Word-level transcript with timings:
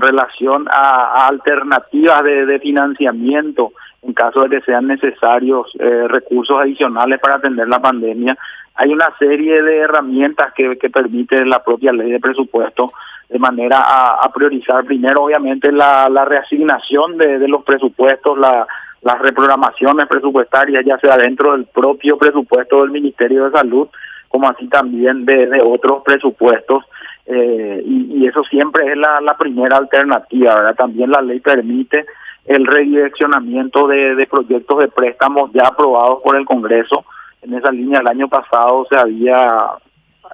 relación 0.00 0.66
a, 0.70 1.26
alternativas 1.28 2.22
de, 2.24 2.58
financiamiento 2.60 3.72
en 4.02 4.14
caso 4.14 4.42
de 4.42 4.48
que 4.48 4.64
sean 4.64 4.86
necesarios 4.86 5.70
eh, 5.78 6.08
recursos 6.08 6.56
adicionales 6.62 7.20
para 7.20 7.36
atender 7.36 7.68
la 7.68 7.80
pandemia. 7.80 8.36
Hay 8.74 8.92
una 8.92 9.10
serie 9.18 9.62
de 9.62 9.78
herramientas 9.78 10.52
que, 10.54 10.76
permite 10.90 11.44
la 11.44 11.62
propia 11.62 11.92
ley 11.92 12.10
de 12.10 12.20
presupuesto 12.20 12.90
de 13.28 13.38
manera 13.38 13.78
a, 13.78 14.32
priorizar 14.32 14.84
primero, 14.84 15.24
obviamente, 15.24 15.70
la, 15.70 16.24
reasignación 16.24 17.18
de, 17.18 17.46
los 17.46 17.62
presupuestos, 17.62 18.38
la, 18.38 18.66
las 19.02 19.18
reprogramaciones 19.18 20.06
presupuestarias, 20.06 20.84
ya 20.84 20.98
sea 20.98 21.16
dentro 21.16 21.52
del 21.52 21.66
propio 21.66 22.18
presupuesto 22.18 22.80
del 22.80 22.90
Ministerio 22.90 23.44
de 23.44 23.58
Salud, 23.58 23.88
como 24.28 24.48
así 24.48 24.68
también 24.68 25.24
de, 25.24 25.60
otros 25.64 26.02
presupuestos. 26.04 26.84
Eh, 27.32 27.82
y, 27.86 28.26
eso 28.26 28.42
siempre 28.44 28.90
es 28.90 28.96
la, 28.96 29.36
primera 29.38 29.76
alternativa, 29.76 30.54
¿verdad? 30.56 30.74
También 30.74 31.10
la 31.10 31.22
ley 31.22 31.40
permite 31.40 32.04
el 32.44 32.66
redireccionamiento 32.66 33.86
de, 33.86 34.26
proyectos 34.28 34.78
de 34.78 34.88
préstamos 34.88 35.50
ya 35.52 35.68
aprobados 35.68 36.20
por 36.22 36.36
el 36.36 36.44
Congreso. 36.44 37.04
En 37.42 37.54
esa 37.54 37.70
línea 37.70 38.00
el 38.00 38.08
año 38.08 38.28
pasado 38.28 38.86
se 38.90 38.98
había 38.98 39.48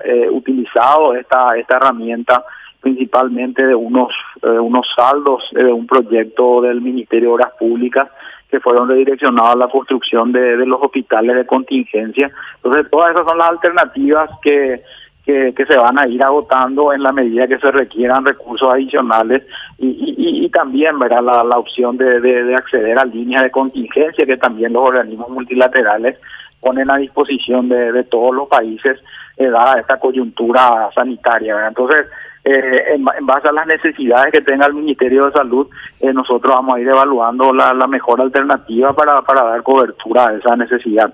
eh, 0.04 0.28
utilizado 0.30 1.14
esta, 1.14 1.56
esta 1.56 1.76
herramienta 1.76 2.44
principalmente 2.80 3.66
de 3.66 3.74
unos, 3.74 4.12
eh, 4.42 4.48
unos 4.48 4.86
saldos 4.96 5.42
de 5.52 5.72
un 5.72 5.86
proyecto 5.86 6.62
del 6.62 6.80
Ministerio 6.80 7.28
de 7.28 7.34
Obras 7.34 7.52
Públicas 7.58 8.08
que 8.50 8.60
fueron 8.60 8.88
redireccionados 8.88 9.54
a 9.54 9.58
la 9.58 9.68
construcción 9.68 10.32
de, 10.32 10.56
los 10.64 10.80
hospitales 10.80 11.36
de 11.36 11.46
contingencia. 11.46 12.30
Entonces, 12.56 12.90
todas 12.90 13.12
esas 13.12 13.26
son 13.28 13.38
las 13.38 13.48
alternativas 13.50 14.30
que, 14.40 14.82
que, 15.26 15.66
se 15.68 15.76
van 15.76 15.98
a 15.98 16.06
ir 16.06 16.22
agotando 16.22 16.92
en 16.92 17.02
la 17.02 17.10
medida 17.10 17.48
que 17.48 17.58
se 17.58 17.72
requieran 17.72 18.24
recursos 18.24 18.72
adicionales 18.72 19.42
y, 19.76 20.14
y, 20.16 20.48
también 20.50 20.98
verá 21.00 21.20
la, 21.20 21.42
la 21.42 21.58
opción 21.58 21.96
de, 21.96 22.20
de, 22.20 22.54
acceder 22.54 22.96
a 22.96 23.04
líneas 23.04 23.42
de 23.42 23.50
contingencia 23.50 24.24
que 24.24 24.36
también 24.36 24.72
los 24.72 24.84
organismos 24.84 25.28
multilaterales 25.28 26.16
ponen 26.60 26.90
a 26.92 26.98
disposición 26.98 27.68
de, 27.68 27.90
de 27.90 28.04
todos 28.04 28.34
los 28.34 28.48
países 28.48 29.00
eh, 29.36 29.50
dada 29.50 29.80
esta 29.80 29.98
coyuntura 29.98 30.88
sanitaria. 30.94 31.66
Entonces, 31.66 32.06
eh, 32.44 32.94
en, 32.94 33.04
base 33.04 33.48
a 33.48 33.52
las 33.52 33.66
necesidades 33.66 34.32
que 34.32 34.40
tenga 34.40 34.66
el 34.66 34.74
Ministerio 34.74 35.26
de 35.26 35.32
Salud, 35.32 35.66
eh, 36.00 36.12
nosotros 36.12 36.54
vamos 36.54 36.76
a 36.76 36.80
ir 36.80 36.88
evaluando 36.88 37.52
la, 37.52 37.74
mejor 37.88 38.20
alternativa 38.20 38.94
para, 38.94 39.20
para 39.22 39.42
dar 39.42 39.62
cobertura 39.64 40.28
a 40.28 40.34
esa 40.34 40.54
necesidad. 40.54 41.12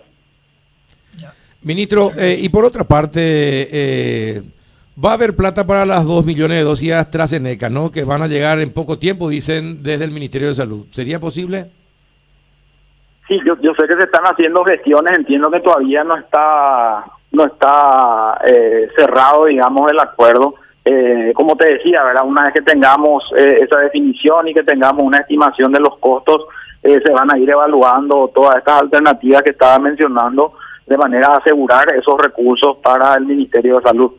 Ministro, 1.63 2.11
eh, 2.17 2.39
y 2.41 2.49
por 2.49 2.65
otra 2.65 2.85
parte, 2.85 4.43
va 5.03 5.11
a 5.11 5.15
haber 5.15 5.37
plata 5.37 5.67
para 5.67 5.87
las 5.87 6.05
dos 6.05 6.25
millones 6.25 6.59
de 6.59 6.65
dosis 6.65 6.93
AstraZeneca, 6.93 7.71
¿no? 7.71 7.91
Que 7.91 8.05
van 8.05 8.23
a 8.23 8.27
llegar 8.27 8.61
en 8.61 8.73
poco 8.73 8.99
tiempo, 8.99 9.29
dicen 9.29 9.83
desde 9.83 10.05
el 10.05 10.11
Ministerio 10.11 10.49
de 10.49 10.55
Salud. 10.55 10.87
¿Sería 10.91 11.21
posible? 11.21 11.71
Sí, 13.29 13.39
yo, 13.47 13.57
yo 13.61 13.73
sé 13.75 13.87
que 13.87 13.97
se 13.97 14.05
están 14.05 14.25
haciendo 14.25 14.65
gestiones, 14.65 15.17
entiendo 15.17 15.51
que 15.51 15.61
todavía 15.61 16.05
no 16.05 16.17
está 16.17 17.05
no 17.31 17.47
está 17.47 18.39
cerrado, 18.95 19.47
digamos, 19.47 19.91
el 19.91 19.99
acuerdo 19.99 20.57
eh, 20.85 21.33
como 21.35 21.55
te 21.57 21.75
decía, 21.75 22.03
¿verdad? 22.03 22.25
una 22.27 22.45
vez 22.45 22.55
que 22.55 22.63
tengamos 22.63 23.33
eh, 23.37 23.59
esa 23.61 23.79
definición 23.79 24.49
y 24.49 24.55
que 24.55 24.65
tengamos 24.65 25.05
una 25.05 25.19
estimación 25.19 25.71
de 25.71 25.79
los 25.79 25.97
costos, 25.99 26.47
eh, 26.83 27.01
se 27.05 27.13
van 27.13 27.33
a 27.33 27.39
ir 27.39 27.49
evaluando 27.49 28.31
todas 28.35 28.57
estas 28.57 28.83
alternativas 28.83 29.43
que 29.43 29.51
estaba 29.51 29.79
mencionando 29.79 30.55
de 30.93 30.99
manera 30.99 31.29
a 31.29 31.39
asegurar 31.39 31.91
esos 31.95 32.21
recursos 32.21 32.77
para 32.83 33.15
el 33.15 33.25
Ministerio 33.25 33.77
de 33.77 33.83
Salud. 33.83 34.13